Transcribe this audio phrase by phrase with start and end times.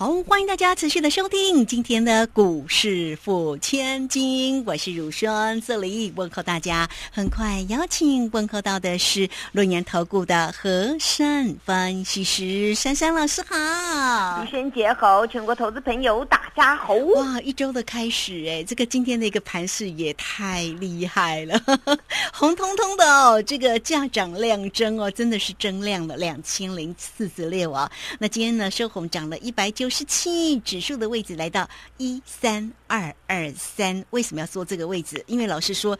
[0.00, 6.88] 好，欢迎大家持续的收听今天的股市付千金，我是乳轩，这里问候大家。
[7.12, 16.94] 很快邀请问候到的是论年投顾的和善分析师珊珊老师，好，女神节好，全国投资朋友大家好。
[16.94, 21.60] 哇，一周的开始，哎，这个今天的一个盘势也太厉害了，
[22.32, 27.92] 红彤彤的哦，这个价涨量增哦，真的是增量了两千零四十六啊。
[28.18, 29.89] 那今天呢，收红涨了一百九。
[29.90, 35.22] 十七指数的位置来到一三二二三，为什么要说这个位置？
[35.26, 35.98] 因为老师说，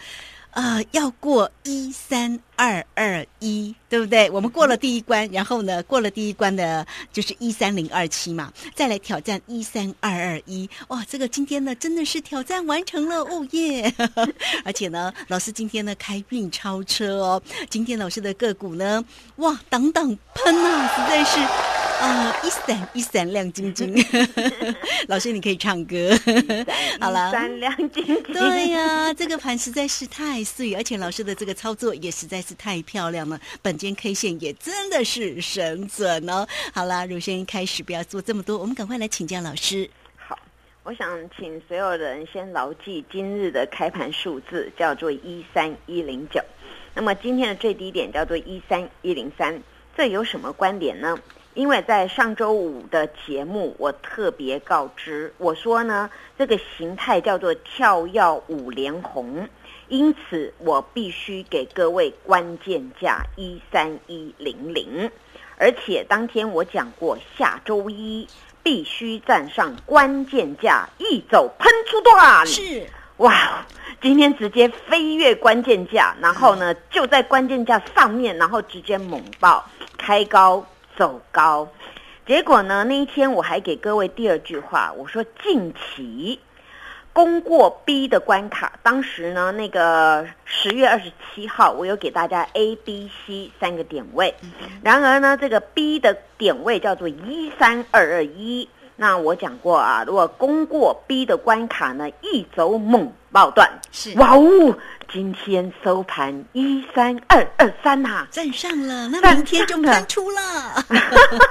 [0.52, 4.30] 呃，要过一三二二一，对不对？
[4.30, 10.68] 我们过了第一关，然后呢，过了第一关的就是一三零二七嘛，再来挑战一三二二一。
[10.88, 13.90] 哇，这个今天呢，真的是挑战完成了，哦耶！
[14.62, 19.02] 而且呢，老师今天呢开运超车哦，今天老师的个股呢，
[19.36, 21.40] 哇，等等喷啊，实在是。
[22.00, 23.94] 啊，一闪一闪亮晶晶，
[25.08, 26.18] 老师你可以唱歌，
[26.98, 36.46] 好了，闪亮晶晶，对呀，这个盘实在是太碎，而且老师的这个操作也实在是太漂亮了，本间 K 线也真的是神准哦。
[36.72, 39.88] 好了，如先开始不要做这么多，我们赶快来请教老师。
[40.16, 40.38] 好，
[40.82, 46.40] 我想请所有人先牢记今日的开盘数字叫做一三一零九，
[46.94, 49.62] 那么今天的最低点叫做一三一零三，
[49.96, 51.18] 这有什么观点呢？
[51.54, 59.48] 因为在上周五的节目，我特别告知我说呢，这个形态叫做跳跃五连红，
[59.90, 65.10] 因此我必须给各位关键价一三一零零，
[65.58, 68.26] 而且当天我讲过，下周一
[68.62, 72.46] 必须站上关键价，一走喷出段。
[72.46, 72.86] 是
[73.18, 73.66] 哇，
[74.00, 79.68] 今天直接飞跃关键价，然后呢就在关键价上面，然后直接猛爆
[79.98, 80.64] 开高。
[80.98, 81.66] 走高，
[82.26, 82.84] 结果呢？
[82.84, 86.38] 那一天我还给各位第二句话，我说近期
[87.12, 88.78] 攻过 B 的关卡。
[88.82, 94.34] 当时呢，那个十月二十七号，我有给大家 A、B、C 三个点位。
[94.82, 98.68] 然而呢，这个 B 的点位叫做一三二二一。
[99.00, 103.66] 那我讲过啊，如果攻过 B 的关卡呢，一走猛爆段。
[103.90, 104.76] 是哇哦！
[105.10, 110.84] 今天收盘一三二二三呐，站上了，那明天就喷出了。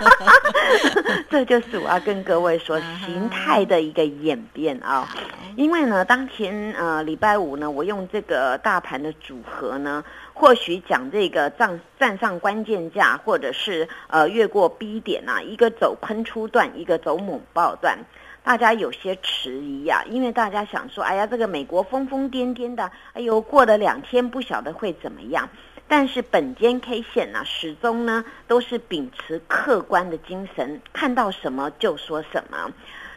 [1.31, 5.09] 这就是我要跟各位说形态的一个演变啊。
[5.55, 10.03] 因为呢，当天呃礼拜五呢，我用这个大盘的组合呢，
[10.39, 17.99] 或许讲这个站站上关键价，或者是呃越过 B 点啊，一个走喷出段，一个走猛爆段。
[18.41, 25.49] 大家有些迟疑呀，因为大家想说，哎呀，这个美国疯疯癫癫的，哎呦，过了两天不晓得会怎么样。
[25.89, 32.71] 但是本间 K 线呢，始终呢都是秉持客观的精神，看到什么就说什么。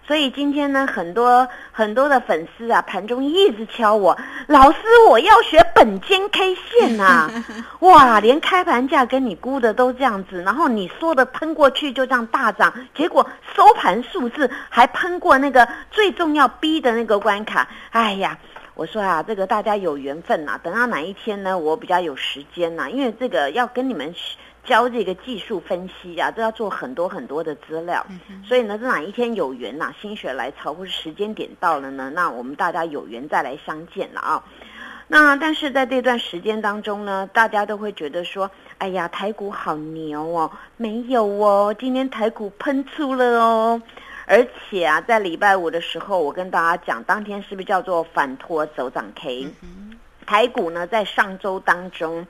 [0.05, 4.19] 所以今天呢，很多很多的粉丝啊，盘中一直敲我，
[4.49, 7.31] 老师，我要学本间 K 线呐！
[7.81, 18.37] 哇，连开盘价跟你估的都这样子，然后你说的喷过去就这样大涨，结果收盘数字还喷过那个最重要 B 的那个关卡，哎呀，
[18.75, 24.13] 我说啊，这个大家有缘分呐，等到哪一天呢，我比较有时间呐，因为这个要跟你们。
[24.65, 28.07] 教这个技术分析啊，都要做很多很多的资料，
[28.47, 34.45] 所以呢，这哪一天有缘呐，心血来潮或是时间点到了呢，那我们大家有缘再来相见了啊。
[35.09, 43.83] 那但是在这段时间当中呢，大家都会觉得说，哎呀，台股好牛哦，没有哦，今天台股喷出了哦，
[44.27, 49.49] 而且啊，在礼拜五的时候，我跟大家讲，当天是不是叫做反托走涨 K？
[49.63, 52.25] 嗯台股呢，在上周当中。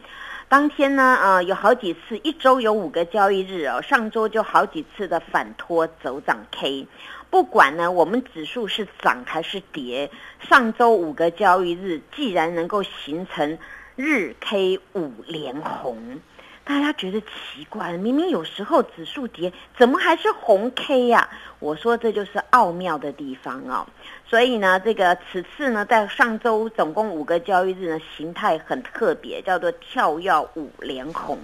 [0.52, 3.81] 当天呢，呃，有好几次，一周有五个交易日哦。
[3.81, 6.87] 上周就好几次的反拖走涨 K，
[7.31, 10.10] 不管呢我们指数是涨还是跌，
[10.46, 13.56] 上周五个交易日既然能够形成
[13.96, 16.20] 日 K 五连红。
[16.64, 21.29] 大家觉得奇怪，明明有时候指数跌，怎么还是红 K 呀？
[21.59, 23.85] 我说这就是奥妙的地方哦。
[24.29, 31.37] 所以呢，这个此次呢，在上周总共五个交易日呢，形态很特别，叫做跳跃五连红。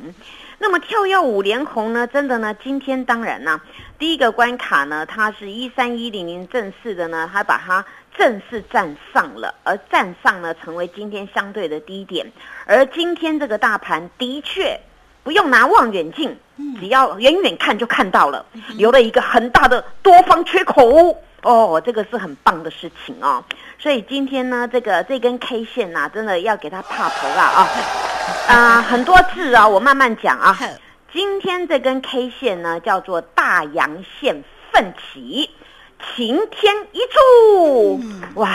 [0.59, 3.61] 那么跳跃五连红呢，真的呢，今天当然呢，
[3.99, 7.85] 第一个关卡呢，它是一三一零零正式的呢，它把它
[8.17, 12.31] 正式站上了，而站上呢，成为今天相对的低点。
[12.67, 14.81] 而今天这个大盘的确。
[15.29, 16.35] 不用拿望远镜，
[16.81, 18.47] 只要远远看就看到了，
[18.79, 21.15] 留了一个很大的多方缺口。
[21.43, 23.45] 哦，这个是很棒的事情哦。
[23.79, 27.69] 所以今天呢，这个这根 K 线呐，真的要给它踏头了啊！
[28.49, 30.59] 啊， 很多字啊，我慢慢讲啊。
[31.13, 34.43] 今天这根 K 线呢，叫做大阳线
[34.73, 35.51] 奋起，
[36.17, 38.01] 晴天一柱，
[38.37, 38.49] 哇！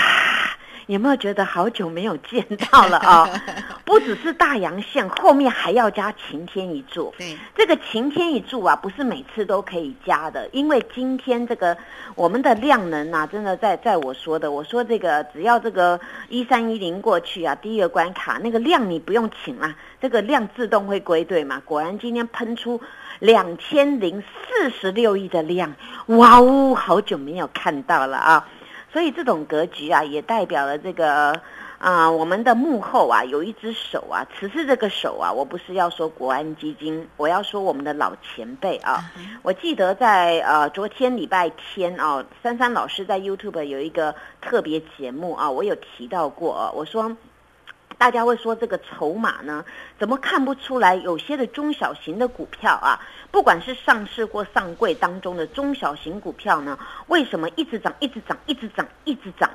[0.87, 3.27] 有没有觉得好久没有见到了啊？
[3.85, 7.13] 不只是大阳线，后面还要加晴天一柱。
[7.17, 11.77] 对，这个晴天一柱啊，不是每次都可以加的，因为今天这个
[12.15, 15.99] 我们的量能啊，真的在在我说的，我说这个只要这个
[16.29, 21.61] 一三一零过去啊，第一个关卡那个量你不用请了，这个量自动会归队嘛。
[21.65, 22.81] 果然今天喷出
[23.19, 25.73] 两千零四十六亿的量，
[26.07, 28.47] 哇哦，好久没有看到了啊！
[28.93, 31.41] 所以这种格局啊，也代表了这个
[31.79, 34.23] 啊，我们的幕后啊，有一只手啊。
[34.39, 39.03] 此次这个手啊，我不是要说国安基金，我要说我们的老前辈啊。
[39.41, 47.11] 我记得在呃昨天礼拜天啊，珊珊老师在 YouTube 有一个特别节目啊，我有提到过啊，我说。
[47.95, 49.63] 大家会说这个筹码呢，
[49.99, 50.95] 怎么看不出来？
[50.95, 52.99] 有些的中小型的股票啊，
[53.33, 56.77] 不管是上市或上柜当中的中小型股票呢，
[57.07, 59.49] 为什么一直涨、一直涨、一直涨、一直涨？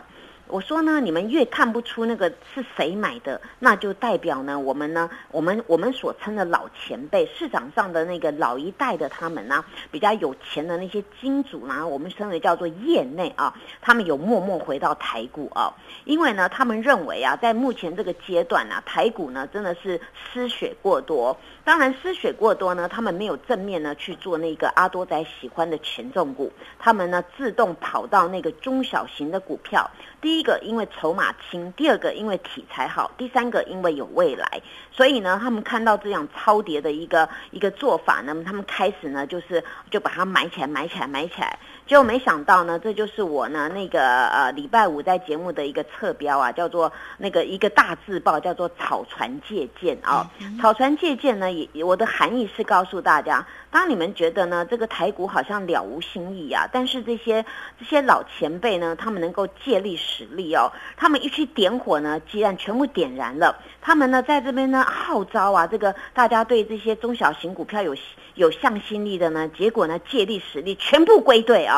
[0.51, 15.73] 我说呢，你们越看不出那个是谁买的，那就代表呢，我们呢，我们我们所称的老前辈，市场上的那个老一代的他们呢，比较有钱的那些金主呢，我们称为叫做业内啊，他们有默默回到台股啊，
[16.05, 20.01] 因为呢，他们认为啊，在目前这个阶段呢，台股呢真的是
[20.33, 21.37] 失血过多。
[21.65, 29.91] 当然失血过多呢，他们没有正面呢去做那个阿多仔喜欢的权重股，他们呢自动跑到那个中小型的股票。
[30.21, 34.63] 第一一个因为筹码轻，第二个因为题材好，第三个因为有未来。
[34.93, 41.59] 所以呢，他们看到这样超跌的一个一个做法呢，他们开始呢就是就把它买起来，买起来，买起来。
[41.89, 50.31] 结果没想到呢，这就是我呢那个呃礼拜五在节目的一个侧标啊，叫做那个一个大字报，叫做草船借箭啊。
[50.61, 57.43] 草船借箭呢，也我的含义是告诉大家，当你们觉得呢这个台股好像了无新意啊，但是这些
[57.79, 63.57] 这些老前辈呢，他们能够借力使力哦，他们一去点火呢，既然全部点燃了。
[63.81, 67.97] 他们呢在这边呢号召啊，这个大家对这些中小型股票有。
[68.35, 71.78] 有向心力的呢，结果呢借力使力，全部归队啊！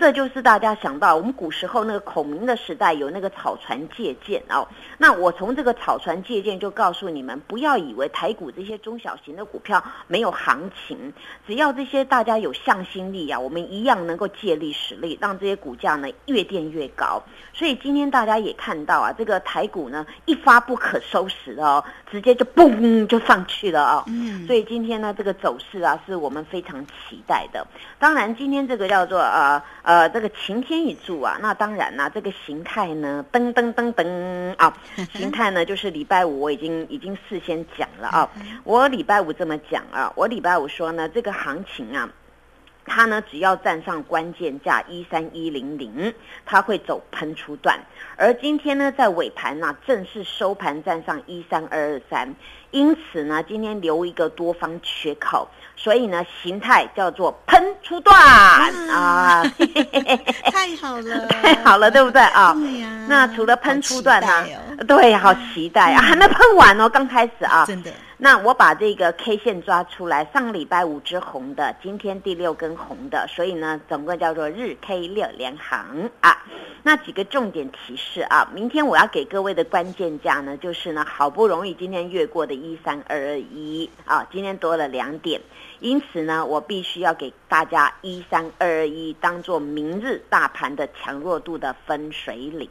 [0.00, 4.66] 这就是大家想到我们古时候那个孔明的时代有那个草船借箭哦。
[4.96, 11.12] 那我从这个草船借箭就告诉你们，不要以为台股这些中小型的股票没有行情，
[11.46, 17.22] 只要这些大家有向心力啊，我们一样能够借力使力，让这些股价呢越垫越高。
[17.52, 24.04] 所以今天大家也看到啊，这个台股呢一发不可收拾哦，直接就嘣就上去了哦。
[24.08, 25.96] 嗯，所以今天呢这个走势啊。
[26.06, 27.66] 是我们非常期待的。
[27.98, 34.76] 当然，今天这个叫做呃呃这个晴天一柱啊，那当然啦，这个形态呢，噔噔噔噔啊，
[35.14, 38.30] 形态呢就是礼拜五我已经已经事先讲了啊。
[38.64, 42.08] 我礼拜五这么讲啊，我礼拜五说呢，这个行情啊。
[42.90, 46.14] 它呢，只要站上关键价一三一零零，
[46.46, 47.78] 它会走喷出段。
[48.16, 52.34] 而今天呢，在尾盘呢，正式收盘站上一三二二三，
[52.70, 55.46] 因此呢，今天留一个多方缺口，
[55.80, 58.14] 所以呢，形态叫做喷出段
[58.90, 59.44] 啊，
[60.52, 62.52] 太好了，太 好了，对不对啊？
[62.58, 62.88] 对呀。
[63.08, 64.44] 那除了喷出段呢？
[64.88, 67.90] 对，好期待啊，还没喷完哦，刚开始啊，真的。
[68.20, 76.44] 那我把这个 K 线抓出来，上个礼拜五只红的，今天第六根红的，所以呢，总共叫做日 K 六连行啊。
[76.82, 85.40] 那几个重点提示啊，明天我要给各位的关键价呢，就是呢，好不容易今天越过的一三二二一啊，今天多了两点。
[85.80, 92.68] 因此呢，我必须要给大家一三二二一当做明日大盘的强弱度的分水岭。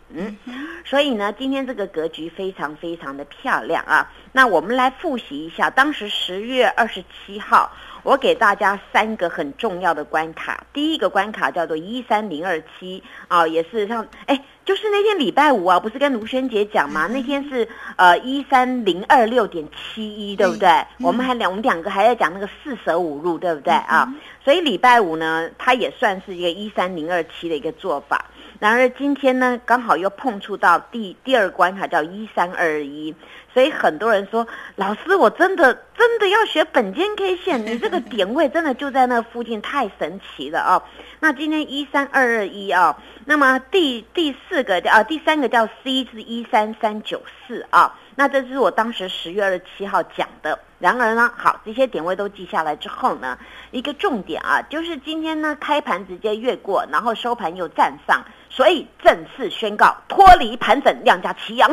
[0.83, 4.11] 所以呢，今天这个格局非常非常的漂亮啊。
[4.33, 7.71] 那我们来复习一下，当时十月二十七号，
[8.03, 10.65] 我给大家三个很重要的关卡。
[10.73, 14.43] 第一个关卡叫做一三零二七啊，也是像哎。
[14.67, 17.07] 就是那天礼拜五啊，不是跟卢萱姐讲吗？
[17.07, 17.65] 那天是
[17.95, 20.85] 呃一三零二六点七一，对不对？
[20.99, 24.13] 我们还两我们两个还在讲那个四舍五入，对不对啊？
[24.43, 28.25] 所以礼拜五呢，它也算是一个一三零二七的一个做法。
[28.59, 33.15] 然而今天呢，刚好又碰触到第第二关卡，叫一三二一。
[33.57, 34.45] 所以很多人说，
[34.75, 40.83] 老师，我真的真的要学本间 K 线，你这个点位真的就在那附近，太神奇了啊！
[41.19, 42.95] 那今天一三二二一啊。
[43.25, 47.95] 那么第第四个叫啊，第三个叫 C 是一三三九四啊。
[48.13, 50.59] 那这是我当时十月二十七号讲的。
[50.77, 53.39] 然而呢，好，这些点位都记下来之后呢，
[53.71, 61.67] 一个重点啊，就是今天呢开盘直接越过，然后收盘又站上，所以正式宣告脱离盘整，量价齐扬。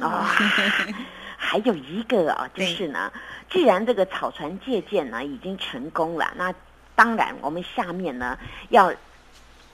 [0.00, 0.24] 哇！
[1.46, 3.12] 还有一个啊，就是呢，
[3.48, 6.52] 既然这个草船借箭呢已经成功了，那
[6.94, 8.36] 当然我们下面呢
[8.70, 8.92] 要。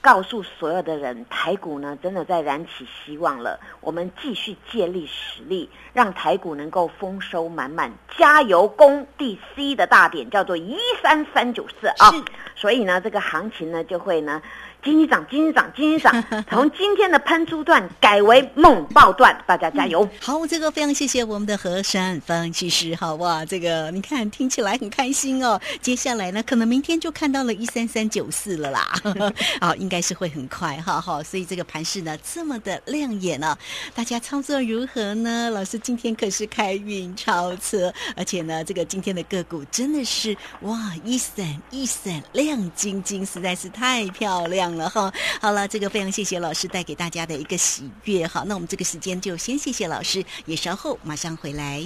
[0.03, 3.57] 告诉所有的人，台股呢真的在燃起希望了。
[3.79, 12.11] 我们继续借力使力，让台股能够丰收满满，加油攻第 C 的大点，叫做一三三九四啊。
[12.53, 14.41] 所以呢，这个行情呢就会呢。
[14.83, 20.07] 金一涨，金一涨，金一涨， 从今天的喷出段改为猛爆段，大家加油！
[20.19, 25.59] 好，这个非常谢谢我们的何山分析师，好哇，这个你看听起来很开心哦。
[25.81, 28.93] 接下来呢，可能明天就看到了一三三九四了啦，
[29.61, 31.23] 好，应该是会很快，哈哈。
[31.23, 33.57] 所以这个盘势呢这么的亮眼呢，
[33.95, 35.49] 大家操作如何呢？
[35.51, 44.72] 老师今天可是开运超车，而且呢，这个今天的个股真的是哇，一闪一闪亮晶晶，实在是太漂亮。
[44.77, 45.11] 然后，
[45.41, 48.27] 好了，这个非常谢谢老师带给大家的一个喜悦。
[48.27, 51.83] 好，那我们这个时间就先谢谢老师，也稍后马上回来。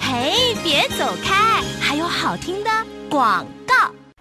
[0.00, 2.70] 嘿，别走开，还有好听的
[3.08, 3.46] 广。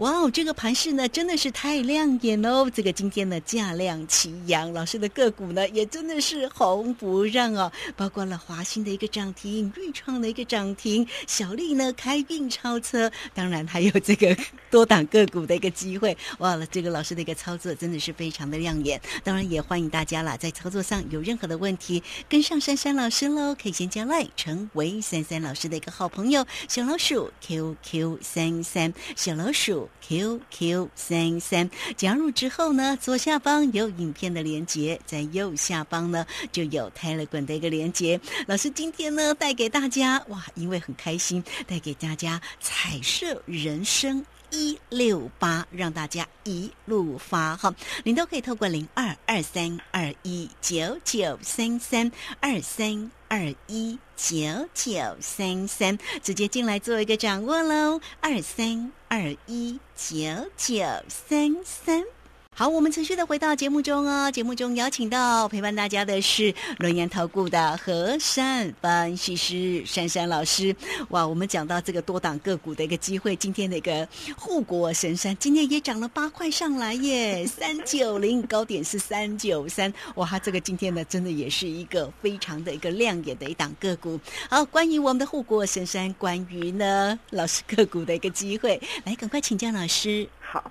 [0.01, 2.67] 哇哦，这个盘势呢真的是太亮眼喽！
[2.67, 14.35] 这个今天的价量齐扬，老师的个股呢也真的是红不让哦，包括了华兴的一个涨停，豫创的一个涨停，小丽呢开运超车，当然还有这个
[14.71, 16.17] 多档个股的一个机会。
[16.39, 29.90] 哇了，这个老师的一个操作真的是非常的亮眼，当然也欢迎大家啦，在操作上有任何的问题，跟上珊珊老师喽，可以先加赖成为珊珊老师的一个好朋友，小老鼠 QQ 三三，小老鼠。
[30.01, 38.19] QQ 三三加入之后呢，左下方有影片的连接，在右下方呢就有泰勒滚的一个连接。
[38.47, 47.73] 老师今天呢带给大家哇，因为很开心，带给大家彩色人生一六八，让大家一路发哈。
[48.03, 53.11] 您都可以透过零二二三二一九九三三二三。
[53.31, 58.01] 二一九九三三，直接进来做一个掌握喽。
[58.19, 62.20] 二三二一九九三三。
[62.53, 64.29] 好，我们持续的回到节目中哦。
[64.29, 70.75] 节目中邀请到陪伴大家的是轮研投顾的何善分析师珊珊老师。
[71.09, 79.91] 哇，我们讲到这个多档个股的一个机会，今天的一个护国神山今天也涨了八块上来耶， 三九零高点是三九三。
[80.15, 84.19] 哇，这个今天呢，真的也是一个非常的一个亮眼的一档个股。
[84.49, 90.27] 好，关于我们的护国神山，关于呢老师个股的一个机会，来赶快请教老师。
[90.41, 90.69] 好。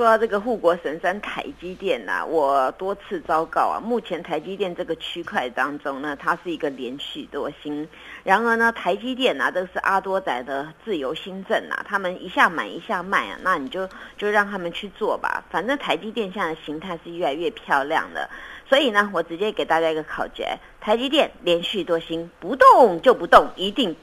[0.00, 7.86] 说到这个护国神山台积电呐，我多次昭告啊，目前台积电这个区块当中呢，它是一个连续多星。
[8.24, 15.44] 然而呢，台积电呐，这是阿多仔的自由新政呐，他们一下买一下卖啊，那你就就让他们去做吧。
[15.50, 18.30] 反正台积电现在的形态是越来越漂亮的，
[18.70, 23.94] 所以呢，我直接给大家一个考诀：台积电连续多星，不动就不动，一定。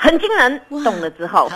[0.00, 1.50] 很惊人，动了之后，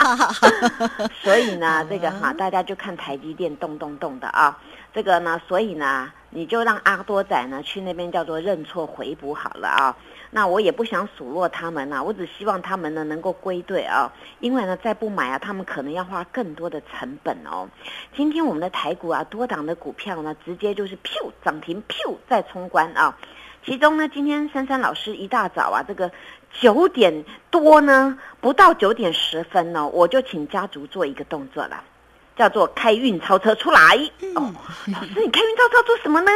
[1.22, 4.58] 所以呢，这个哈，大家就看台积电动动动的啊，
[4.92, 9.96] 这个呢，所以呢，你就让阿多仔呢去那边叫做认错回补好了啊。
[10.30, 17.66] 那我也不想数落他们呐，我只希望他们呢能够归队啊，因为呢再不买啊，他们可能要花更多的成本哦。
[18.14, 23.16] 今天我们的台股啊，多档的股票呢，直接就是噗涨停，噗再冲关啊。
[23.64, 26.10] 其中呢，今天珊珊老师一大早啊，这个。
[26.60, 31.82] 九点多呢，不到九点十分呢，我就请家族做一个动作了，
[32.36, 33.80] 叫做开运超车出来。
[34.36, 34.54] 哦，
[34.86, 36.30] 老师，你开运超车做什么呢？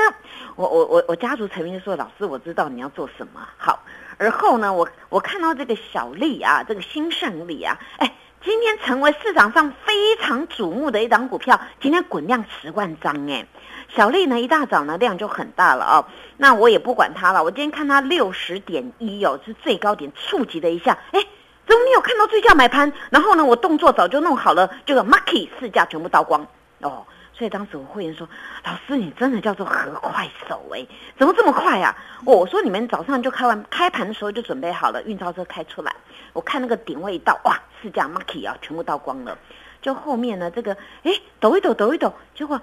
[0.56, 3.40] 我我我我家族成员就说，老师，我知道你要做什么。
[3.56, 3.82] 好，
[4.18, 8.12] 而后呢，我我看到这个小丽啊，这个新胜利啊，哎，
[8.44, 13.46] 今天成为市场上非常瞩目的一档股票，今天滚量十万张，哎。
[13.95, 16.04] 小丽呢，一大早呢量就很大了哦，
[16.37, 17.42] 那我也不管它了。
[17.42, 21.21] 我今天看它六十点一哦，是最高点触及了一下，哎，
[21.66, 22.92] 怎么没有看到最价买盘？
[23.11, 26.47] 然后呢，我动作早就弄好了，这个 market 市价全部倒光
[26.83, 27.04] 哦。
[27.33, 28.28] 所以当时我会员说
[28.66, 30.85] ：“老师，你真的叫做何快手哎，
[31.16, 35.95] 怎么这么快啊？”我说：“你们早上就开完开盘的时候就准备好了，运钞车开出来，
[36.33, 39.38] 我看那个点位一到，哇，市价 market 啊全部倒光了。
[39.80, 42.61] 就后面呢，这个哎抖一抖抖一抖，结果。”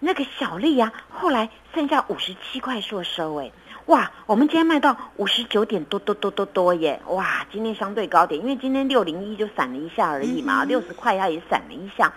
[0.00, 3.52] 那个小丽呀，后来剩下五十七块做收哎，
[3.86, 12.12] 哇，我们今天卖到五十九点多多多多多耶，哇，今天相对高点，因为今天六零一就闪了一下而已嘛，六十块它也闪了一下，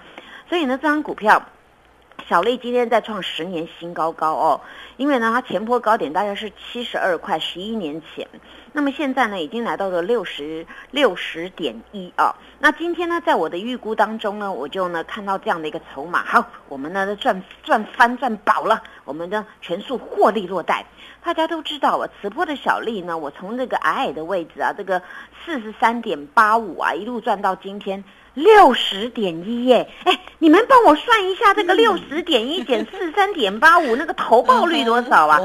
[0.47, 1.43] 所以呢，这张股票
[2.29, 4.61] 小丽今天在创十年新高高哦，
[4.97, 8.27] 因为呢，它前波高点大概是七十二块，十一年前，
[8.71, 12.33] 那么现在呢，已经来到了六十六十点一啊。
[12.59, 20.85] 那今天呢，在我的预估当中呢，我就呢看到这样的一个筹码，好，我们呢赚赚翻赚饱了，我们的全数获利落袋。
[21.23, 25.01] 大家都知道啊，此波的小丽呢，我从这个矮矮的位置啊，这个
[25.43, 28.03] 四十三点八五啊，一路赚到今天。
[28.33, 35.39] 六十点一耶，哎，你们帮我算一下，这个六十点一减四三点八五，那个投报率多少啊？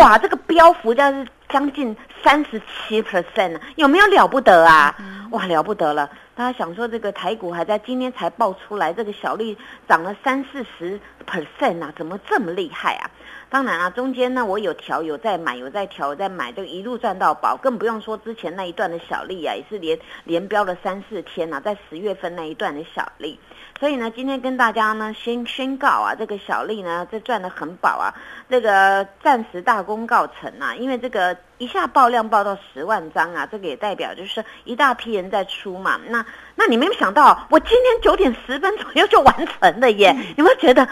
[0.00, 4.94] 哇，这个标幅将是将近三十七 percent 有没有了不得啊？
[5.30, 6.08] 哇，了不得了！
[6.34, 9.56] 大家想说这个台股还在今天才爆出来，这个小利
[9.88, 13.10] 涨了三四十 percent 啊，怎么这么厉害啊？
[13.48, 23.38] 当然啊，中间呢我有调，有在买，有在调，有在买，就一路赚到宝，更不用说之前那一段的小利啊，也是连连标了三四天呐，在十月份那一段的小利。
[23.78, 28.12] 所以呢，今天跟大家呢先宣告啊，这个小利呢这赚的很饱啊，
[28.50, 36.00] 这个暂时大功告成啊，因为这个一下爆量爆到十万张啊，这个也代表就是一大批人在出嘛。
[36.08, 36.24] 那
[36.56, 40.88] 那你没有想到，我今天九点十分左右就完成了耶，有没有觉得？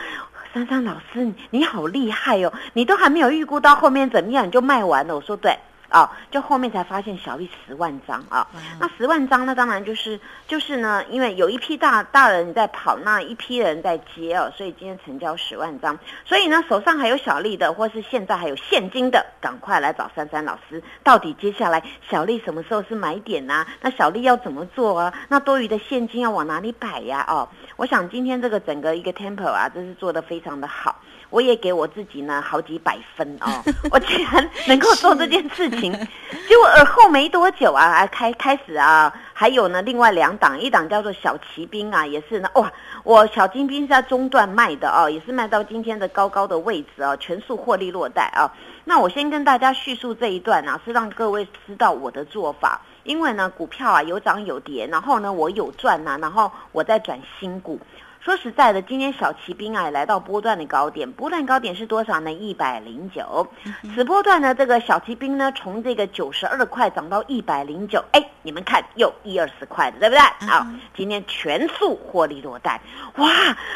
[0.55, 2.53] 珊珊老师，你好厉害哦！
[2.75, 5.17] 你都还没有预估到后面怎么样，你就卖完了。
[5.17, 5.59] 我说对。
[5.95, 8.45] 哦，就后面才发现小利十万张啊，
[8.81, 15.97] 那十万张呢，当然就是就是呢，因为有一批大大人在跑，那一批人在接哦，所以今天成交十万张。
[16.25, 20.83] 所以呢，手上还有小利的，或是现在还有现金的，赶快来找珊珊老师。
[21.05, 23.65] 到底接下来小利什么时候是买点呢？
[23.81, 25.15] 那小利要怎么做啊？
[25.29, 27.25] 那多余的现金要往哪里摆呀？
[27.29, 31.01] 哦，我想今天这个整个一个 temple 啊，真是做的非常的好。
[31.31, 33.61] 我也给我自己呢好几百分哦，
[33.91, 35.84] 我居然能够做这件事情，
[36.49, 42.71] 结果而后没多久啊，开开始啊，还有呢另外两档，一档叫做小骑兵啊，也是呢哇，
[43.03, 48.51] 我小骑兵是在中段卖的哦，也是卖到今天的高高的位置哦，全数获利落袋啊。
[48.85, 57.81] 那我先跟大家叙述这一段啊，是让各位知道我的做法，因为呢股票啊有涨有跌，然后呢我有赚呐，然后我再转新股。
[58.25, 62.33] 说实在的，今天小骑兵啊来到波段的高点，波段高点是多少呢？
[62.33, 63.47] 一百零九。
[63.95, 70.49] 此波段呢，这个小骑兵呢，从这个九十二块涨到一百零九，哎，你们看又一二十块的，对不对？
[70.49, 72.81] 好，今天全数获利落袋。
[73.17, 73.29] 哇，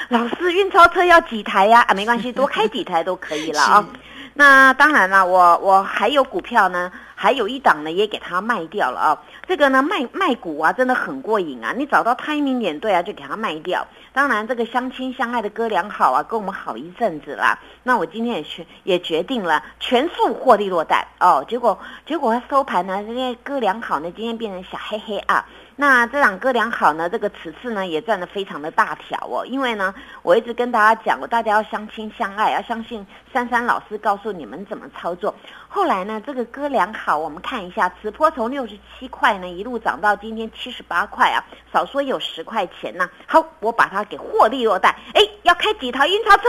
[0.09, 1.83] 老师运钞车要几台呀？
[1.83, 3.87] 啊，没关系，多开几台都可以了啊。
[4.33, 9.18] 那当然了，我我还有股票呢，还有一档呢，也给它卖掉了啊。
[9.49, 11.75] 这个呢，卖卖股啊，真的很过瘾啊！
[11.77, 13.85] 你找到 timing 点对啊，就给它卖掉。
[14.18, 17.57] 当然，这个相亲相爱的哥俩好啊，跟我们好一阵子啦。
[17.85, 21.44] 那我今天也决也决定了全数获利落袋哦。
[21.48, 25.46] 结果结果他收盘呢，这些哥俩好呢，今天变成小黑黑啊。
[25.81, 29.47] 那这两哥俩好呢，这个此次呢也赚得非常的大条哦。
[29.47, 35.33] 因为呢，我一直跟大家讲，我大家要相亲相爱，要相信珊珊老师告诉你们怎么操作。
[35.69, 41.38] 后来呢，这个哥俩好，我们看一下，此波从六十七块呢一路涨到今天七十八块啊，
[41.73, 43.09] 少说有十块钱呢。
[43.29, 44.99] 好，我把它给获利落袋。
[45.14, 46.49] 哎，要开几台运钞车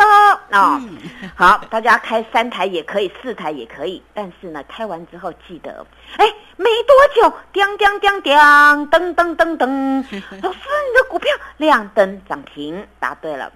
[0.57, 0.81] 哦？
[1.35, 5.85] 好，大家开三台也可以，四台也可以，但是呢，开完之后记得，
[6.17, 6.25] 哎，
[6.59, 8.35] 没多久，叮叮叮叮，
[8.89, 10.03] 噔噔噔噔，
[10.43, 13.49] 老师，你的股票亮灯涨停，答对了。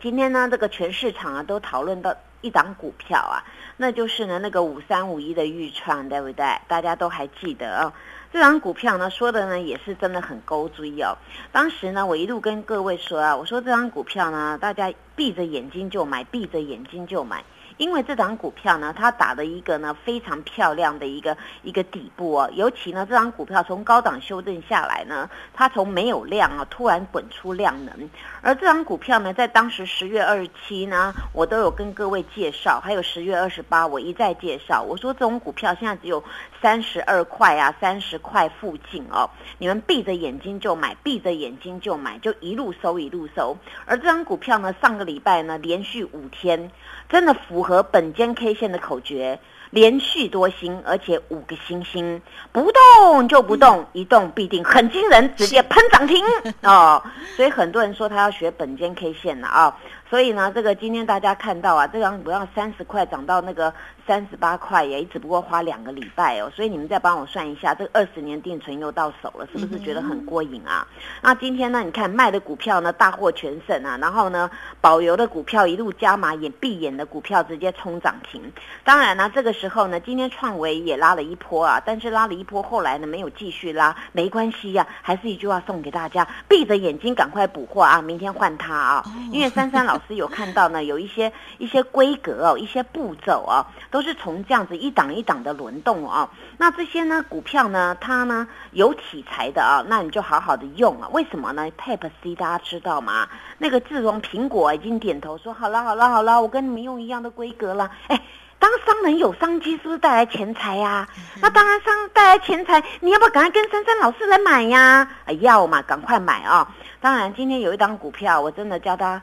[0.00, 3.44] 今天呢，这个全市场啊都讨论到一档股票啊。
[3.76, 6.58] 那就是呢，那个五三五一的预创，对不对？
[6.68, 7.92] 大家都还记得哦。
[8.32, 11.14] 这张股票呢，说的呢也是真的很勾追哦。
[11.52, 17.44] 当时呢，我一路跟各位说啊，我说这张股票呢，大家闭着眼睛就买，闭着眼睛就买。
[17.76, 36.22] 因为这档股票呢，它打的一个呢非常漂亮的一个一个底部哦，尤其呢这档股票从高档修正下来呢，它从没有量啊突然滚出量能，而这档股票呢在当时十月二十七呢，我都有跟各位介绍，还有十月二十八我一再介绍，我说这种股票现在只有
[36.60, 43.56] 三十二块啊三十块附近哦，你们闭着眼睛就买，闭着眼睛就买，就一路收一路收，
[43.86, 46.70] 而这张股票呢上个礼拜呢连续五天。
[47.08, 49.38] 真的符合本间 K 线的口诀，
[49.70, 56.24] 连续多星，而且五个星星，不动就不动，一动必定很惊人，直接 喷涨停
[56.62, 57.02] 哦。
[57.36, 59.76] 所以很多人说他要学本间 K 线了啊。
[60.12, 63.72] 所以呢，这个今天大家看到啊，这张股票三十块涨到那个
[64.06, 66.52] 三十八块，也只不过花两个礼拜哦。
[66.54, 70.86] 所以你们再帮我算一下，这个二十年定存又到手了，是不是觉得很过瘾啊？
[71.22, 74.50] 那今天呢，你看卖的股票呢大获全胜啊，然后呢
[74.82, 78.52] 保油的股票一路加码，也闭眼的股票直接冲涨停。
[78.84, 90.01] 当然呢，这个时候呢，今天创维也拉了一波啊，但是拉了一波后来呢没有继续拉，没关系呀，还是一句话送给大家：闭着眼睛赶快补货啊，明天换它啊，因为珊珊老。
[90.06, 96.28] 师有看到呢，有一些一些规格哦，一些步骤哦，都是从这样子一档一档的轮动哦。
[96.58, 101.08] 那这些呢股票呢，它呢有题材的啊，那你就好好的用啊。
[101.12, 103.28] 为什么呢？Type C 大家知道吗？
[103.58, 108.20] 那个自从苹果已经点头说好了好了好了，我跟你们用一样的规格了，哎。
[108.62, 111.08] 当商人有商机，是不是带来钱财呀？
[111.40, 115.08] 那当然，商带来钱财，你要不要赶快跟珊珊老师来买呀？
[115.40, 116.72] 要嘛，赶快买啊！
[117.00, 119.20] 当然，今天有一档股票，我真的叫它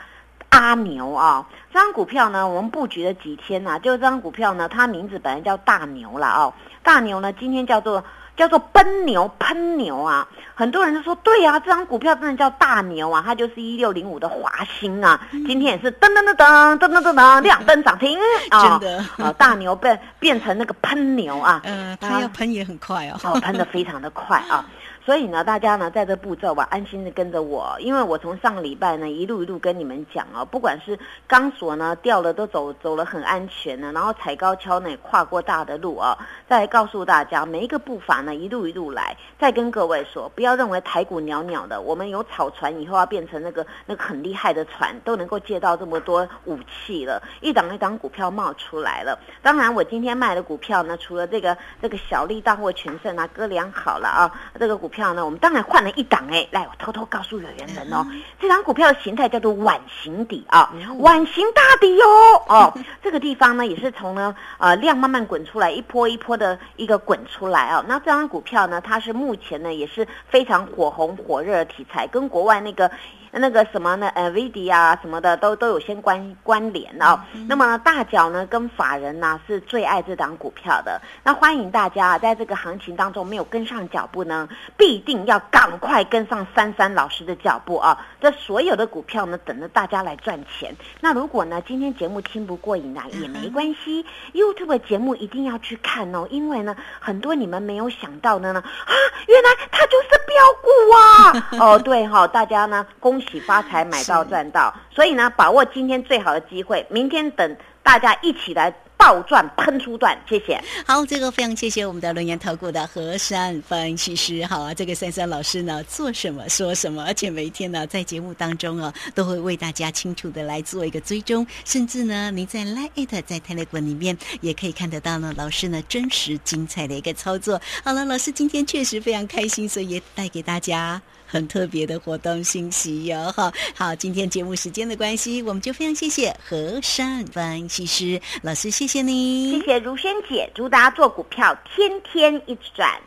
[0.60, 1.46] 阿牛啊。
[1.72, 3.80] 这张股票呢，我们布局了几天呐？
[3.80, 6.54] 就这张股票呢，它名字本来叫大牛了哦。
[6.84, 8.04] 大牛呢，今天叫做。
[8.40, 10.26] 叫做奔牛喷牛啊！
[10.56, 18.18] 很多人都说对啊，这张股票真的叫大牛啊，它就是一六零五的华兴啊，今天也是噔噔噔噔噔噔噔噔 亮灯涨停
[18.50, 18.80] 啊！
[18.80, 21.60] 真的啊，大牛变变成那个喷牛啊！
[21.66, 24.64] 嗯，它要喷也很快哦，喷的非常的快啊！
[25.10, 36.16] 所以呢，大家呢在这步骤吧，安心的跟着我，因为我从上个礼拜呢一路一路跟你们讲哦，不管是钢索呢掉了都走走了很安全呢，然后踩高跷呢跨过大的路啊，
[36.48, 49.18] 再告诉大家每一个步伐呢一路一路来，再跟各位说，不要认为台股袅袅的，我们有草船以后要变成那个那个很厉害的船，都能够借到这么多武器了，一档一档股票冒出来了。
[49.42, 54.99] 当然，我今天卖的股票呢，除了这个这个小利大获全胜啊，哥俩好了啊，这个股票。
[55.00, 55.24] 票呢？
[55.24, 58.06] 我们当然换了一档哎，来，我偷偷告诉有缘人哦，
[58.38, 62.06] 这张股票的形态叫做碗形底啊，碗形大底哟
[62.48, 67.82] 哦， 这个地方呢也是从呢呃量慢慢滚出来，一波一波的一个滚出来啊。
[67.88, 72.92] 那这张股票呢，它是目前呢也是非常火红火热的题材，跟国外那个。
[73.32, 74.10] 那个什么呢？
[74.16, 77.20] 呃，VD 啊什么的都都有些关关联哦。
[77.48, 81.00] 那么大脚呢跟法人呢是最爱这档股票的。
[81.24, 88.04] 那欢迎大家在这个行情当中没有跟上脚步呢，必定要赶快跟上珊珊老师的脚步啊！
[88.20, 90.76] 这所有的股票呢等着大家来赚钱。
[91.00, 98.94] 那如果呢今天节目听不过瘾啊也没关系，YouTube 节目一定要去看哦，因为呢很多你们没有想到的呢啊，
[99.28, 101.48] 原来它就是标股啊！
[101.64, 103.19] 哦对哈，大家呢恭。
[103.20, 110.58] 恭喜发财，买到赚到，所以呢，把握今天最好的机会，明天等大家一起来倒赚喷出段，谢谢。
[110.88, 114.46] 好，这个非常谢谢我们的轮研投顾的何山分析师。
[114.46, 127.60] 好啊，这个珊珊老师呢，做什么说什么，而且每一天呢，在节目当中啊，都会为大家清楚的来做一个追踪，甚至呢，您在 Lite 在 Telegram 里面也可以看得到呢，老师呢真实精彩的一个操作。
[127.84, 131.02] 好了，老师今天确实非常开心，所以也带给大家。
[131.32, 143.00] 很特别的活动信息哟，哈，好，今天节目时间的关系，我们就非常谢谢和善分析师老师，谢谢你，谢谢如萱姐，祝大家做股票天天一直赚。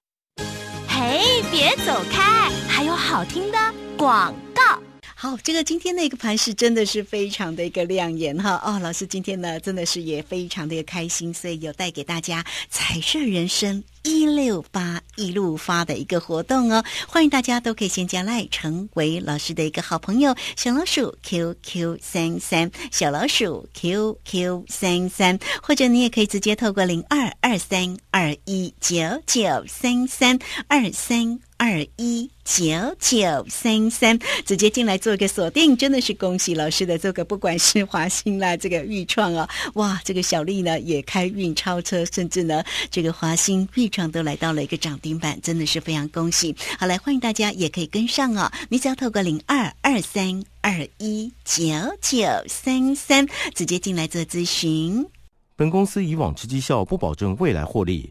[0.89, 3.59] 嘿，别走开，还有好听的
[3.97, 4.82] 广告。
[5.23, 31.39] 好，这个今天的一个盘是真的是非常的一个亮眼哈哦，老师今天呢真的是也非常的开心，所以有带给大家彩色人生一六八一路发的一个活动哦，欢迎大家都可以先加来成为老师的一个好朋友，小老鼠 QQ 三三，小老鼠 QQ 三三，或者你也可以直接透过零二二三二一九九三三二三。
[31.62, 32.64] 二一九
[32.98, 46.53] 九三三，直接进来做个锁定，真的是恭喜老师的这个，不管是华兴啦，这个豫创啊，哇，这个小丽呢也开运超车，甚至呢这个华兴、豫创都来到了一个涨停板，真的是非常恭喜。
[46.81, 51.62] 好，来欢迎大家也可以跟上哦，你只要透过零二二三二一九
[52.01, 55.07] 九三三直接进来做咨询。
[55.55, 58.11] 本公司以往之绩效不保证未来获利。